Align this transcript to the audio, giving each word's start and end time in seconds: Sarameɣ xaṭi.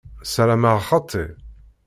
Sarameɣ 0.31 0.77
xaṭi. 0.87 1.25